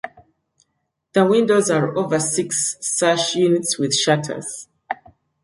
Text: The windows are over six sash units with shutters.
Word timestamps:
The 1.13 1.27
windows 1.27 1.69
are 1.69 1.95
over 1.95 2.19
six 2.19 2.75
sash 2.79 3.35
units 3.35 3.77
with 3.77 3.93
shutters. 3.93 4.67